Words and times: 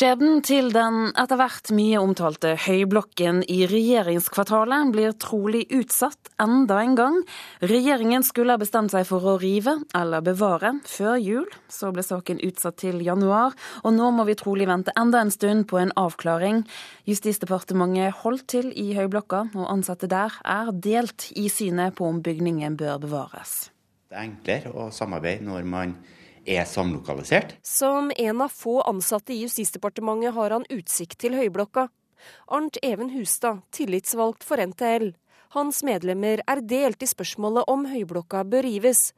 Skjebnen 0.00 0.38
til 0.40 0.70
den 0.72 1.10
etter 1.20 1.36
hvert 1.36 1.68
mye 1.76 1.98
omtalte 2.00 2.54
høyblokken 2.56 3.42
i 3.52 3.66
regjeringskvartalet 3.68 4.94
blir 4.94 5.12
trolig 5.20 5.66
utsatt 5.76 6.30
enda 6.40 6.78
en 6.80 6.94
gang. 6.96 7.18
Regjeringen 7.60 8.24
skulle 8.24 8.54
ha 8.56 8.60
bestemt 8.62 8.94
seg 8.94 9.04
for 9.04 9.26
å 9.28 9.34
rive 9.42 9.74
eller 9.92 10.24
bevare 10.24 10.70
før 10.88 11.18
jul. 11.20 11.44
Så 11.68 11.90
ble 11.92 12.00
saken 12.06 12.40
utsatt 12.48 12.78
til 12.80 13.02
januar, 13.04 13.52
og 13.84 13.92
nå 13.92 14.08
må 14.16 14.24
vi 14.24 14.38
trolig 14.40 14.70
vente 14.70 14.94
enda 14.96 15.20
en 15.20 15.34
stund 15.34 15.66
på 15.68 15.82
en 15.82 15.92
avklaring. 16.00 16.62
Justisdepartementet 17.04 18.22
holdt 18.22 18.46
til 18.54 18.70
i 18.72 18.94
høyblokka, 18.96 19.50
og 19.52 19.68
ansatte 19.68 20.08
der 20.08 20.38
er 20.48 20.72
delt 20.72 21.28
i 21.36 21.50
synet 21.52 21.98
på 22.00 22.08
om 22.08 22.22
bygningen 22.24 22.80
bør 22.80 23.04
bevares. 23.04 23.66
Det 24.08 24.16
er 24.16 24.30
enklere 24.30 24.72
å 24.72 24.88
samarbeide 24.96 25.44
når 25.44 25.68
man 25.68 25.94
er 26.46 26.64
samlokalisert. 26.68 27.56
Som 27.66 28.12
en 28.16 28.44
av 28.44 28.52
få 28.54 28.80
ansatte 28.88 29.34
i 29.34 29.42
Justisdepartementet 29.44 30.34
har 30.34 30.54
han 30.54 30.68
utsikt 30.70 31.18
til 31.20 31.36
Høyblokka. 31.38 31.88
Arnt 32.52 32.76
Even 32.82 33.10
Hustad, 33.14 33.62
tillitsvalgt 33.72 34.44
for 34.44 34.60
NTL. 34.60 35.12
Hans 35.50 35.80
medlemmer 35.82 36.44
er 36.46 36.60
delt 36.62 37.02
i 37.02 37.08
spørsmålet 37.10 37.66
om 37.70 37.88
Høyblokka 37.90 38.44
bør 38.46 38.62
rives. 38.68 39.10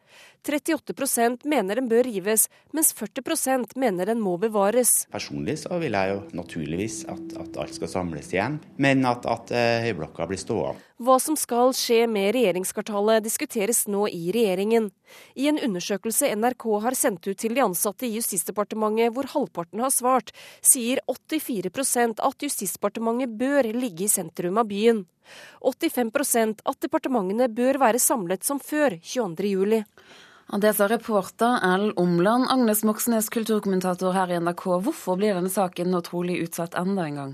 38% 0.43 1.47
mener 1.47 1.79
den 1.79 1.89
bør 1.91 2.07
rives, 2.09 2.49
mens 2.75 2.93
40% 2.99 3.77
mener 3.79 4.11
den 4.11 4.21
må 4.23 4.37
bevares. 4.43 5.05
Personlig 5.13 5.61
så 5.63 5.79
vil 5.83 5.95
jeg 5.95 6.15
jo 6.15 6.23
naturligvis 6.37 7.03
at, 7.13 7.37
at 7.43 7.61
alt 7.63 7.77
skal 7.79 7.93
samles 7.93 8.33
igjen, 8.35 8.59
men 8.83 9.07
at, 9.09 9.27
at 9.29 9.53
uh, 9.55 9.85
Høyblokka 9.87 10.27
blir 10.31 10.41
stående. 10.41 10.83
Hva 11.03 11.17
som 11.19 11.35
skal 11.39 11.73
skje 11.75 12.05
med 12.07 12.31
regjeringskvartalet 12.37 13.25
diskuteres 13.25 13.85
nå 13.91 14.05
i 14.07 14.31
regjeringen. 14.35 14.91
I 15.35 15.49
en 15.51 15.59
undersøkelse 15.59 16.31
NRK 16.39 16.67
har 16.85 16.95
sendt 16.99 17.27
ut 17.27 17.39
til 17.43 17.57
de 17.57 17.65
ansatte 17.65 18.07
i 18.07 18.13
Justisdepartementet, 18.15 19.11
hvor 19.15 19.27
halvparten 19.33 19.83
har 19.83 19.91
svart, 19.91 20.31
sier 20.63 21.03
84% 21.11 22.23
at 22.23 22.47
Justisdepartementet 22.47 23.35
bør 23.41 23.73
ligge 23.75 24.07
i 24.07 24.13
sentrum 24.13 24.63
av 24.63 24.71
byen. 24.71 25.03
85% 25.63 26.63
at 26.69 26.83
departementene 26.83 27.49
bør 27.51 27.81
være 27.83 28.03
samlet 28.03 28.47
som 28.47 28.63
før 28.63 28.99
22.07. 29.03 29.83
Det 30.51 30.75
sa 30.75 30.89
reporter 30.89 31.61
L. 31.63 31.93
Omland. 31.97 32.51
Agnes 32.51 32.83
Moxnes, 32.85 33.31
kulturkommentator 33.31 34.13
her 34.13 34.33
i 34.33 34.41
NRK. 34.41 34.67
Hvorfor 34.85 35.17
blir 35.21 35.37
denne 35.39 35.53
saken 35.53 35.93
nå 35.93 36.03
trolig 36.05 36.43
utsatt 36.43 36.75
enda 36.79 37.07
en 37.07 37.21
gang? 37.21 37.33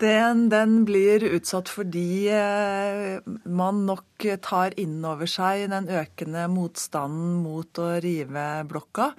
Den, 0.00 0.46
den, 0.48 0.78
blir 0.88 1.20
utsatt 1.28 1.68
fordi 1.68 2.30
eh, 2.32 3.18
man 3.44 3.82
nok 3.84 4.24
tar 4.40 4.72
inn 4.80 5.02
over 5.04 5.28
seg 5.28 5.66
den 5.74 5.90
økende 5.92 6.46
motstanden 6.48 7.42
mot 7.42 7.82
å 7.82 7.90
rive 8.00 8.46
blokka. 8.70 9.10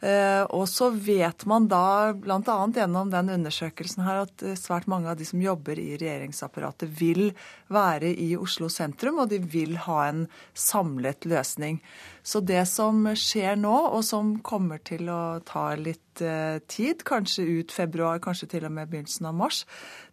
Eh, 0.00 0.42
og 0.52 0.66
så 0.68 0.90
vet 0.90 1.44
man 1.48 1.68
da, 1.70 2.12
bl.a. 2.12 2.56
gjennom 2.74 3.12
den 3.12 3.30
undersøkelsen 3.38 4.04
her, 4.04 4.24
at 4.26 4.44
eh, 4.44 4.56
svært 4.58 4.88
mange 4.90 5.10
av 5.10 5.20
de 5.20 5.26
som 5.28 5.42
jobber 5.42 5.80
i 5.80 5.94
regjeringsapparatet, 6.00 6.90
vil 6.98 7.30
være 7.72 8.10
i 8.10 8.34
Oslo 8.36 8.68
sentrum, 8.72 9.22
og 9.22 9.30
de 9.32 9.40
vil 9.40 9.78
ha 9.86 10.00
en 10.10 10.26
samlet 10.52 11.28
løsning. 11.30 11.80
Så 12.24 12.40
det 12.40 12.62
som 12.70 13.04
skjer 13.16 13.58
nå, 13.60 13.74
og 13.94 14.04
som 14.04 14.36
kommer 14.44 14.82
til 14.84 15.08
å 15.12 15.38
ta 15.46 15.70
litt 15.76 16.24
eh, 16.24 16.60
tid, 16.68 17.04
kanskje 17.06 17.46
ut 17.60 17.74
februar, 17.74 18.22
kanskje 18.24 18.50
til 18.56 18.68
og 18.68 18.74
med 18.76 18.90
begynnelsen 18.90 19.30
av 19.30 19.36
mars, 19.40 19.64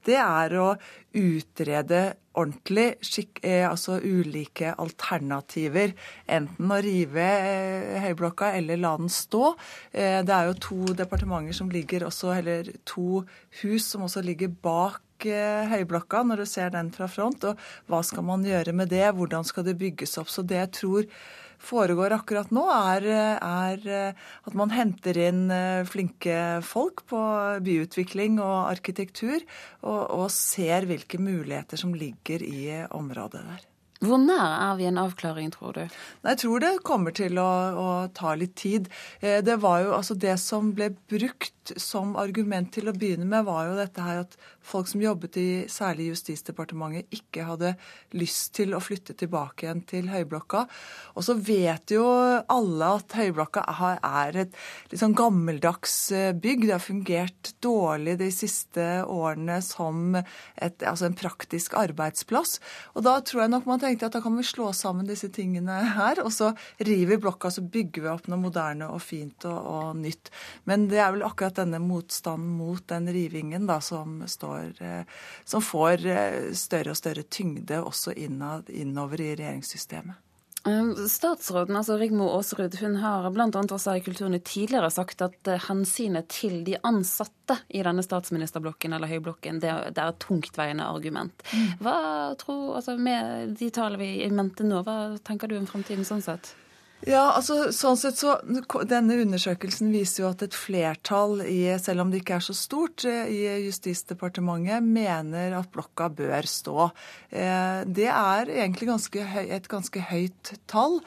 det 0.08 0.20
er 0.20 0.58
å 0.60 0.74
utrede 1.18 2.02
ordentlig 2.40 2.96
skikk, 3.04 3.42
eh, 3.44 3.66
altså 3.68 3.98
ulike 4.00 4.72
alternativer. 4.80 5.94
Enten 6.32 6.72
å 6.72 6.80
rive 6.84 7.26
eh, 7.28 8.00
Høyblokka 8.06 8.54
eller 8.56 8.80
la 8.80 8.96
den 9.00 9.12
stå. 9.12 9.54
Eh, 9.92 10.22
det 10.24 10.36
er 10.36 10.48
jo 10.50 10.60
to 10.68 10.96
departementer 10.96 11.58
som 11.58 11.72
ligger 11.72 12.08
også, 12.08 12.32
eller 12.40 12.72
to 12.88 13.24
hus 13.62 13.90
som 13.92 14.08
også 14.08 14.24
ligger 14.26 14.54
bak 14.64 15.02
Høyblokka, 15.22 16.24
når 16.26 16.40
du 16.42 16.48
ser 16.50 16.72
den 16.74 16.88
fra 16.96 17.06
front. 17.06 17.44
Og 17.46 17.60
hva 17.92 18.00
skal 18.02 18.26
man 18.26 18.42
gjøre 18.48 18.74
med 18.74 18.90
det? 18.90 19.06
Hvordan 19.14 19.46
skal 19.46 19.68
det 19.68 19.78
bygges 19.78 20.18
opp? 20.18 20.32
Så 20.34 20.42
det 20.42 20.58
jeg 20.58 20.72
tror 20.80 21.06
foregår 21.62 22.16
akkurat 22.18 22.52
nå, 22.54 22.66
er, 22.92 23.08
er, 23.38 24.16
at 24.18 24.58
man 24.58 24.74
henter 24.74 25.20
inn 25.30 25.44
flinke 25.88 26.36
folk 26.66 27.06
på 27.10 27.22
byutvikling 27.64 28.42
og 28.44 28.72
arkitektur, 28.74 29.40
og, 29.86 30.02
og 30.24 30.30
ser 30.34 30.90
hvilke 30.90 31.22
muligheter 31.22 31.80
som 31.80 31.94
ligger 31.96 32.44
i 32.44 32.64
området 32.90 33.46
der. 33.48 33.71
Hvor 34.02 34.18
nær 34.18 34.56
er 34.58 34.78
vi 34.80 34.88
en 34.90 34.98
avklaring, 34.98 35.52
tror 35.54 35.76
du? 35.78 35.98
Jeg 36.26 36.40
tror 36.42 36.64
det 36.64 36.72
kommer 36.88 37.14
til 37.14 37.38
å, 37.38 37.50
å 37.78 37.90
ta 38.18 38.34
litt 38.34 38.56
tid. 38.58 38.90
Det 39.22 39.58
var 39.62 39.84
jo 39.84 39.92
altså 39.94 40.18
det 40.18 40.40
som 40.42 40.72
ble 40.74 40.90
brukt 41.12 41.54
som 41.78 42.16
argument 42.20 42.72
til 42.74 42.90
å 42.90 42.96
begynne 42.96 43.28
med, 43.30 43.46
var 43.46 43.68
jo 43.68 43.78
dette 43.78 44.02
her 44.04 44.24
at 44.24 44.36
folk 44.66 44.90
som 44.90 45.02
jobbet 45.02 45.38
i 45.38 45.48
særlig 45.72 46.12
Justisdepartementet, 46.12 47.10
ikke 47.14 47.46
hadde 47.48 47.74
lyst 48.18 48.54
til 48.58 48.76
å 48.76 48.82
flytte 48.82 49.16
tilbake 49.18 49.66
igjen 49.66 49.84
til 49.90 50.10
Høyblokka. 50.12 50.64
Og 51.16 51.26
så 51.26 51.36
vet 51.38 51.94
jo 51.94 52.06
alle 52.42 52.92
at 52.98 53.16
Høyblokka 53.18 53.66
er 53.70 54.42
et 54.46 54.58
litt 54.92 55.02
sånn 55.02 55.18
gammeldags 55.18 55.96
eh, 56.16 56.32
bygg. 56.34 56.68
Det 56.68 56.76
har 56.76 56.84
fungert 56.84 57.54
dårlig 57.64 58.18
de 58.22 58.32
siste 58.34 58.88
årene 59.06 59.60
som 59.66 60.18
et, 60.18 60.82
altså 60.82 61.10
en 61.10 61.18
praktisk 61.18 61.78
arbeidsplass. 61.80 62.58
Og 62.96 63.06
da 63.08 63.18
tror 63.26 63.46
jeg 63.46 63.54
nok 63.56 63.70
man 63.70 63.84
tenkte 63.92 64.08
at 64.10 64.16
da 64.16 64.22
kan 64.24 64.38
vi 64.38 64.46
slå 64.48 64.72
sammen 64.76 65.10
disse 65.10 65.30
tingene 65.34 65.78
her, 65.96 66.22
og 66.24 66.32
så 66.34 66.52
river 66.80 67.12
vi 67.16 67.20
blokka, 67.26 67.52
så 67.52 67.64
bygger 67.64 68.06
vi 68.06 68.12
opp 68.12 68.30
noe 68.32 68.40
moderne 68.42 68.88
og 68.94 69.02
fint 69.04 69.46
og, 69.50 69.60
og 69.60 70.00
nytt. 70.00 70.32
Men 70.70 70.88
det 70.92 71.02
er 71.02 71.12
vel 71.16 71.26
akkurat 71.28 71.60
denne 71.60 71.82
motstanden 71.84 72.56
mot 72.58 72.84
den 72.92 73.10
rivingen 73.12 73.68
da, 73.70 73.80
som, 73.84 74.22
står, 74.28 74.74
eh, 74.80 75.22
som 75.46 75.64
får 75.66 76.08
eh, 76.08 76.42
større 76.58 76.96
og 76.96 77.00
større 77.00 77.28
tyngde 77.28 77.82
også 77.84 78.16
innover 78.16 79.22
i 79.22 79.34
regjeringssystemet. 79.36 80.31
Um, 80.64 80.94
statsråden, 81.10 81.74
altså 81.76 81.96
Rigmor 81.98 82.36
Aasrud, 82.36 82.76
hun 82.84 83.00
har 83.02 83.26
bl.a. 83.34 83.48
også 83.50 83.96
i 83.98 84.04
Kulturnytt 84.06 84.46
tidligere 84.46 84.92
sagt 84.94 85.24
at 85.26 85.50
eh, 85.50 85.64
hensynet 85.66 86.28
til 86.30 86.60
de 86.68 86.76
ansatte 86.86 87.58
i 87.74 87.82
denne 87.82 88.04
statsministerblokken 88.06 88.94
eller 88.94 89.10
høyblokken, 89.10 89.58
det, 89.64 89.74
det 89.98 90.04
er 90.04 90.14
et 90.14 90.22
tungtveiende 90.22 90.86
argument. 90.86 91.42
Mm. 91.50 91.72
Hva 91.82 91.96
tror, 92.38 92.76
altså 92.78 92.94
Med 93.02 93.56
de 93.58 93.72
tallene 93.74 94.04
vi 94.04 94.30
mente 94.30 94.68
nå, 94.68 94.84
hva 94.86 95.18
tenker 95.26 95.50
du 95.50 95.58
om 95.58 95.66
fremtiden 95.70 96.06
sånn 96.06 96.22
sett? 96.22 96.54
Ja, 97.10 97.32
altså 97.34 97.72
sånn 97.74 97.98
sett 97.98 98.20
så 98.20 98.36
Denne 98.86 99.16
undersøkelsen 99.24 99.90
viser 99.90 100.22
jo 100.22 100.30
at 100.30 100.44
et 100.46 100.54
flertall, 100.54 101.40
i, 101.50 101.66
selv 101.82 102.04
om 102.04 102.12
det 102.12 102.20
ikke 102.22 102.36
er 102.38 102.44
så 102.46 102.54
stort, 102.54 103.06
eh, 103.10 103.26
i 103.26 103.40
Justisdepartementet 103.66 104.86
mener 104.86 105.56
at 105.58 105.72
blokka 105.74 106.12
bør 106.14 106.46
stå. 106.46 106.92
Eh, 107.34 107.82
det 107.90 108.06
er 108.06 108.52
egentlig 108.54 108.92
ganske 108.92 109.26
høy, 109.32 109.46
et 109.58 109.70
ganske 109.72 110.04
høyt 110.12 110.52
tall. 110.70 111.00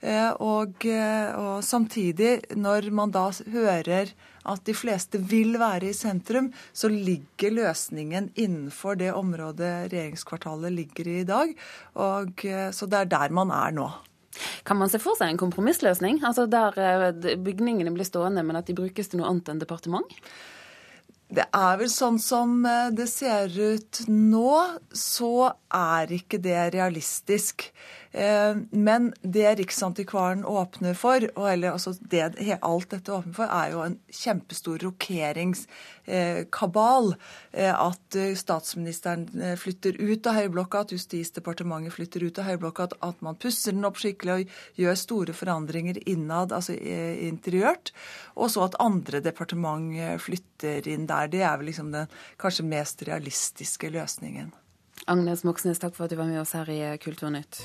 Eh, 0.00 0.30
og, 0.40 0.86
og 0.88 1.58
samtidig, 1.66 2.56
når 2.56 2.88
man 2.96 3.12
da 3.12 3.26
hører 3.52 4.14
at 4.48 4.62
de 4.64 4.74
fleste 4.74 5.20
vil 5.20 5.58
være 5.60 5.90
i 5.90 5.96
sentrum, 5.96 6.48
så 6.72 6.88
ligger 6.88 7.52
løsningen 7.58 8.30
innenfor 8.40 8.96
det 9.04 9.12
området 9.12 9.92
regjeringskvartalet 9.92 10.72
ligger 10.80 11.12
i 11.12 11.18
i 11.20 11.28
dag. 11.28 11.52
Og, 12.00 12.46
så 12.72 12.88
det 12.88 13.04
er 13.04 13.12
der 13.12 13.36
man 13.36 13.52
er 13.54 13.76
nå. 13.76 13.90
Kan 14.68 14.80
man 14.80 14.90
se 14.92 15.00
for 15.02 15.18
seg 15.18 15.32
en 15.32 15.40
kompromissløsning? 15.40 16.22
Altså 16.26 16.46
Der 16.50 16.78
eh, 16.80 17.36
bygningene 17.36 17.92
blir 17.94 18.08
stående, 18.08 18.44
men 18.46 18.58
at 18.58 18.68
de 18.70 18.76
brukes 18.78 19.12
til 19.12 19.20
noe 19.20 19.30
annet 19.30 19.52
enn 19.52 19.62
departement? 19.62 20.20
Det 21.32 21.46
er 21.56 21.78
vel 21.80 21.88
sånn 21.88 22.18
som 22.20 22.58
eh, 22.68 22.90
det 22.92 23.06
ser 23.08 23.48
ut 23.56 24.02
nå, 24.10 24.76
så 24.92 25.56
er 25.72 26.12
ikke 26.12 26.36
det 26.44 26.74
realistisk. 26.74 27.72
Eh, 28.12 28.52
men 28.76 29.16
det 29.24 29.54
Riksantikvaren 29.56 30.44
åpner 30.44 30.92
for, 30.98 31.24
eller 31.48 31.70
altså 31.72 31.94
det, 32.12 32.36
alt 32.60 32.90
dette 32.92 33.12
åpner 33.16 33.32
for, 33.38 33.46
er 33.48 33.70
jo 33.72 33.80
en 33.86 33.96
kjempestor 34.12 34.76
rokeringskabal. 34.84 37.14
Eh, 37.56 37.72
at 37.72 38.12
statsministeren 38.36 39.56
flytter 39.56 39.96
ut 40.02 40.26
av 40.28 40.34
Høyblokka, 40.36 40.80
at 40.84 40.92
Justisdepartementet 40.92 41.96
flytter 41.96 42.20
ut 42.28 42.36
av 42.42 42.48
Høyblokka, 42.50 42.82
at 43.00 43.16
man 43.24 43.40
pusser 43.40 43.72
den 43.72 43.88
opp 43.88 43.96
skikkelig 44.02 44.34
og 44.36 44.44
gjør 44.84 44.96
store 45.06 45.32
forandringer 45.36 45.96
innad, 46.04 46.52
altså 46.52 46.72
interiørt. 46.76 47.92
Og 48.36 48.52
så 48.52 48.68
at 48.68 48.76
andre 48.84 49.24
departement 49.24 50.20
flytter 50.20 50.84
inn 50.92 51.08
der. 51.08 51.21
Det 51.30 51.42
er 51.42 51.56
vel 51.60 51.70
liksom 51.70 51.92
den 51.94 52.10
kanskje 52.40 52.66
mest 52.66 53.02
realistiske 53.06 53.90
løsningen. 53.92 54.52
Agnes 55.06 55.44
Moxnes, 55.44 55.80
takk 55.82 55.96
for 55.96 56.06
at 56.06 56.14
du 56.14 56.18
var 56.18 56.30
med 56.30 56.40
oss 56.42 56.54
her 56.54 56.68
i 56.70 56.82
Kulturnytt. 57.02 57.62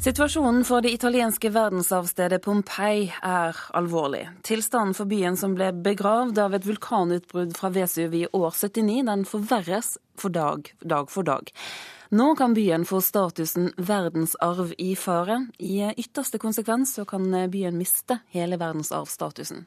Situasjonen 0.00 0.62
for 0.64 0.80
det 0.80 0.94
italienske 0.96 1.50
verdensarvstedet 1.52 2.38
Pompeii 2.40 3.10
er 3.20 3.56
alvorlig. 3.76 4.22
Tilstanden 4.48 4.94
for 4.96 5.10
byen 5.10 5.34
som 5.36 5.52
ble 5.58 5.74
begravd 5.76 6.38
av 6.40 6.54
et 6.56 6.64
vulkanutbrudd 6.64 7.52
fra 7.58 7.68
Vesuv 7.74 8.14
i 8.16 8.22
år 8.32 8.54
79, 8.56 9.02
den 9.10 9.26
forverres 9.28 9.98
for 10.16 10.32
dag, 10.32 10.70
dag 10.80 11.12
for 11.12 11.28
dag. 11.28 11.52
Nå 12.16 12.30
kan 12.40 12.56
byen 12.56 12.86
få 12.88 13.02
statusen 13.04 13.74
verdensarv 13.76 14.72
i 14.78 14.94
fare. 14.96 15.42
I 15.58 15.92
ytterste 15.92 16.40
konsekvens 16.40 16.94
så 16.96 17.04
kan 17.04 17.28
byen 17.52 17.76
miste 17.76 18.22
hele 18.32 18.56
verdensarvstatusen. 18.56 19.66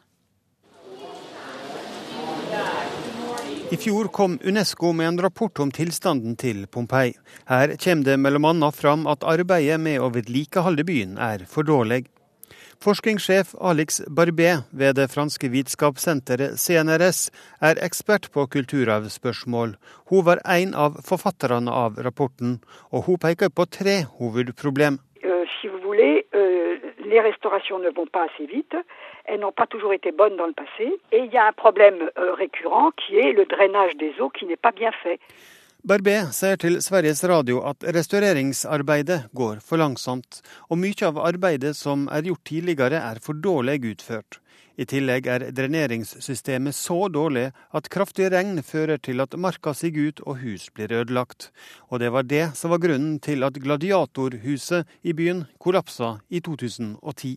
I 3.74 3.78
fjor 3.78 4.08
kom 4.08 4.40
Unesco 4.44 4.92
med 4.94 5.08
en 5.08 5.22
rapport 5.22 5.60
om 5.60 5.72
tilstanden 5.74 6.36
til 6.38 6.68
Pompeii. 6.70 7.16
Her 7.50 7.72
kommer 7.82 8.06
det 8.06 8.18
bl.a. 8.22 8.68
fram 8.72 9.08
at 9.10 9.26
arbeidet 9.26 9.80
med 9.82 9.98
å 9.98 10.12
vedlikeholde 10.14 10.86
byen 10.86 11.16
er 11.18 11.48
for 11.50 11.66
dårlig. 11.66 12.04
Forskningssjef 12.86 13.56
Alex 13.58 13.98
Barbé 14.06 14.60
ved 14.70 15.00
det 15.00 15.08
franske 15.10 15.50
vitenskapssenteret 15.50 16.62
CNRS 16.62 17.24
er 17.66 17.82
ekspert 17.82 18.30
på 18.36 18.46
kulturarvspørsmål. 18.54 19.74
Hun 20.14 20.28
var 20.30 20.44
en 20.46 20.78
av 20.78 21.02
forfatterne 21.02 21.74
av 21.74 21.98
rapporten, 22.06 22.60
og 22.94 23.08
hun 23.08 23.18
peker 23.26 23.50
på 23.50 23.66
tre 23.74 24.04
hovedproblem. 24.20 25.02
Les 27.14 27.22
restaurations 27.22 27.78
ne 27.78 27.92
vont 27.92 28.08
pas 28.08 28.24
assez 28.24 28.48
vite. 28.48 28.76
Elles 29.26 29.40
n'ont 29.40 29.52
pas 29.52 29.68
toujours 29.68 29.94
été 29.94 30.12
bonnes 30.12 30.36
dans 30.36 30.48
le 30.48 30.54
passé. 30.54 31.00
Et 31.12 31.20
il 31.20 31.32
y 31.32 31.38
a 31.38 31.46
un 31.46 31.54
problème 31.54 32.10
uh, 32.18 32.32
récurrent 32.32 32.90
qui 32.92 33.18
est 33.18 33.34
le 33.34 33.46
drainage 33.46 33.96
des 33.98 34.20
eaux 34.20 34.30
qui 34.30 34.48
n'est 34.48 34.56
pas 34.56 34.72
bien 34.72 34.92
fait. 34.92 35.20
Barbé 35.84 36.14
sier 36.32 36.56
til 36.56 36.78
Sveriges 36.80 37.20
Radio 37.28 37.58
at 37.68 37.84
restaureringsarbeidet 37.84 39.18
går 39.36 39.58
for 39.60 39.82
langsomt, 39.82 40.38
og 40.72 40.78
mye 40.80 41.04
av 41.04 41.18
arbeidet 41.20 41.74
som 41.76 42.06
er 42.08 42.24
gjort 42.24 42.40
tidligere 42.48 43.02
er 43.04 43.18
for 43.20 43.36
dårlig 43.36 43.82
utført. 43.90 44.38
I 44.80 44.86
tillegg 44.88 45.26
er 45.28 45.44
dreneringssystemet 45.52 46.78
så 46.78 47.10
dårlig 47.12 47.50
at 47.76 47.90
kraftig 47.92 48.30
regn 48.32 48.62
fører 48.64 49.02
til 49.04 49.20
at 49.20 49.36
marka 49.36 49.74
siger 49.76 50.08
ut 50.08 50.22
og 50.24 50.38
hus 50.46 50.70
blir 50.72 50.94
ødelagt. 51.02 51.50
Og 51.92 52.00
det 52.00 52.14
var 52.16 52.24
det 52.32 52.46
som 52.56 52.72
var 52.72 52.80
grunnen 52.86 53.18
til 53.20 53.44
at 53.44 53.60
Gladiatorhuset 53.60 54.88
i 55.04 55.12
byen 55.12 55.44
kollapsa 55.60 56.14
i 56.32 56.40
2010. 56.40 57.34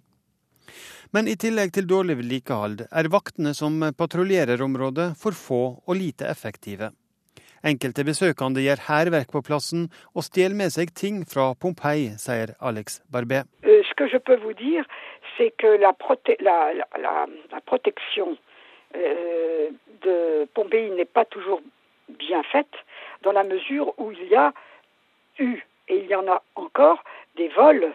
Men 1.11 1.27
i 1.27 1.35
tillegg 1.35 1.75
til 1.75 1.91
dårlig 1.91 2.21
vedlikehold 2.23 2.87
er 2.93 3.11
vaktene 3.11 3.57
som 3.59 3.83
patruljerer 3.99 4.63
området 4.63 5.17
for 5.19 5.35
få 5.35 5.61
og 5.83 5.99
lite 5.99 6.31
effektive. 6.31 6.93
Enkelte 7.65 8.05
besøkende 8.05 8.61
gjør 8.61 8.83
hærverk 8.89 9.33
på 9.33 9.43
plassen 9.47 9.89
og 10.15 10.25
stjeler 10.27 10.57
med 10.57 10.71
seg 10.75 10.93
ting 10.95 11.25
fra 11.29 11.55
Pompeii, 11.55 12.13
sier 12.21 12.53
Alex 12.61 13.01
Barbé. 13.13 13.45
Euh, 13.65 13.83
euh, 18.97 19.71
de 20.03 20.49
Pompéi 20.55 20.91
n'est 20.91 21.05
pas 21.05 21.25
toujours 21.25 21.61
bien 22.09 22.43
faite, 22.45 22.75
dans 23.23 23.33
la 23.33 23.45
mesure 23.45 23.93
où 23.99 24.13
il 24.13 24.29
y 24.29 24.37
a 24.37 24.53
eu, 25.39 25.67
et 25.89 25.99
il 25.99 26.07
y 26.07 26.15
en 26.15 26.27
a 26.29 26.43
encore, 26.55 27.03
des 27.37 27.49
vols 27.49 27.93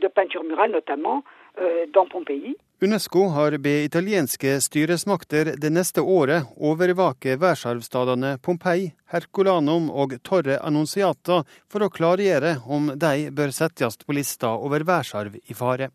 de 0.00 0.08
peinture 0.08 0.44
murale 0.44 0.70
notamment 0.70 1.24
euh, 1.60 1.86
dans 1.92 2.06
Pompéi. 2.06 2.56
Unesco 2.84 3.28
har 3.32 3.54
bedt 3.64 3.86
italienske 3.86 4.58
styresmakter 4.60 5.54
det 5.56 5.70
neste 5.72 6.02
året 6.04 6.50
overvake 6.60 7.38
verdensarvstedene 7.40 8.34
Pompeii, 8.44 8.90
Herculanum 9.08 9.86
og 9.88 10.12
Torre 10.26 10.58
Annunziata 10.60 11.38
for 11.72 11.86
å 11.86 11.88
klargjøre 11.88 12.58
om 12.68 12.90
de 13.00 13.30
bør 13.32 13.54
settes 13.56 13.96
på 14.02 14.16
lista 14.18 14.50
over 14.58 14.84
verdensarv 14.84 15.38
i 15.40 15.56
fare. 15.56 15.88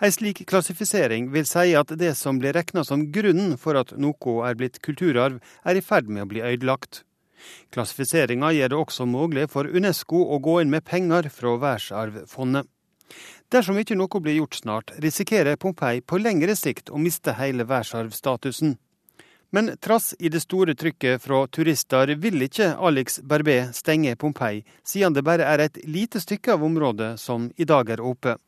En 0.00 0.14
slik 0.14 0.40
klassifisering 0.48 1.28
vil 1.34 1.44
si 1.50 1.74
at 1.76 1.92
det 2.00 2.14
som 2.16 2.40
blir 2.40 2.56
regna 2.56 2.84
som 2.86 3.04
grunnen 3.12 3.58
for 3.60 3.76
at 3.76 3.92
noe 4.00 4.36
er 4.48 4.56
blitt 4.56 4.80
kulturarv, 4.80 5.42
er 5.68 5.76
i 5.76 5.84
ferd 5.84 6.08
med 6.08 6.24
å 6.24 6.30
bli 6.30 6.40
ødelagt. 6.40 7.02
Klassifiseringa 7.76 8.54
gjør 8.56 8.72
det 8.72 8.80
også 8.86 9.04
mulig 9.10 9.50
for 9.52 9.68
Unesco 9.68 10.22
å 10.32 10.40
gå 10.40 10.62
inn 10.62 10.72
med 10.72 10.86
penger 10.88 11.28
fra 11.28 11.58
verdensarvfondet. 11.58 12.70
Dersom 13.52 13.78
ikke 13.78 13.96
noe 13.98 14.20
blir 14.20 14.40
gjort 14.40 14.58
snart, 14.58 14.90
risikerer 15.02 15.56
Pompeii 15.56 16.02
på 16.02 16.18
lengre 16.18 16.56
sikt 16.58 16.90
å 16.90 16.98
miste 16.98 17.36
hele 17.38 17.64
verdensarvstatusen. 17.68 18.76
Men 19.54 19.70
trass 19.80 20.14
i 20.18 20.28
det 20.28 20.40
store 20.42 20.74
trykket 20.74 21.22
fra 21.22 21.44
turister 21.46 22.10
vil 22.18 22.42
ikke 22.48 22.72
Alex 22.82 23.20
Barbé 23.22 23.70
stenge 23.72 24.16
Pompeii, 24.18 24.64
siden 24.82 25.14
det 25.14 25.22
bare 25.24 25.46
er 25.46 25.62
et 25.64 25.78
lite 25.86 26.20
stykke 26.20 26.56
av 26.56 26.64
området 26.66 27.14
som 27.22 27.50
i 27.56 27.64
dag 27.64 27.90
er 27.94 28.02
åpent. 28.02 28.42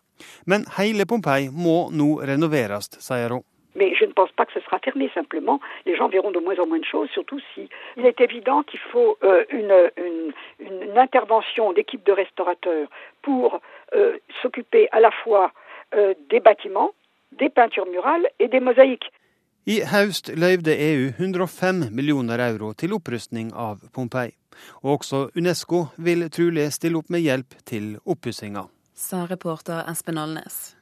Men 0.44 0.66
hele 0.76 1.06
Pompeii 1.06 1.46
må 1.54 1.93
nå 1.94 2.19
renoveres, 2.26 2.90
sier 2.99 3.37
hun. 3.37 3.46
Mais 3.75 3.94
je 3.94 4.05
ne 4.05 4.12
pense 4.12 4.32
pas 4.32 4.47
que 4.47 4.53
ce 4.53 4.61
sera 4.61 4.79
fermé, 4.79 5.11
simplement 5.15 5.61
les 5.87 5.97
gens 5.97 6.09
verront 6.09 6.31
de 6.31 6.38
moins 6.38 6.59
en 6.59 6.67
moins 6.67 6.79
de 6.79 6.85
choses, 6.85 7.09
surtout 7.11 7.41
si 7.55 7.69
il 7.97 8.06
est 8.06 8.20
évident 8.20 8.62
qu'il 8.62 8.81
faut 8.81 9.19
euh, 9.23 9.44
une, 9.50 9.91
une, 9.97 10.32
une, 10.59 10.99
intervention 10.99 11.73
d'équipe 11.73 12.05
de 12.05 12.12
restaurateurs 12.12 12.88
pour 13.23 13.61
euh, 13.94 14.19
s'occuper 14.43 14.88
à 14.93 15.00
la 15.00 15.11
fois 15.11 15.53
euh, 15.94 16.15
des 16.31 16.41
bâtiments, 16.41 16.93
des 17.32 17.50
peintures 17.50 17.87
murales 17.87 18.29
et 18.38 18.49
des 18.49 18.61
mosaïques. 18.61 19.11
I 19.69 19.82
høst 19.85 20.31
løyvde 20.32 20.73
EU 20.73 21.11
105 21.19 21.91
millioner 21.93 22.41
euro 22.41 22.71
til 22.73 22.94
opprustning 22.97 23.50
av 23.53 23.82
Pompeii. 23.93 24.32
Og 24.81 24.94
også 24.94 25.26
Unesco 25.37 25.82
vil 25.99 26.25
trolig 26.32 26.71
stille 26.73 26.97
opp 26.97 27.12
med 27.12 27.21
hjelp 27.26 27.59
til 27.69 27.99
oppussinga. 28.09 28.64
Sa 28.97 29.26
reporter 29.29 29.85
Espen 29.93 30.17
Alnes. 30.17 30.77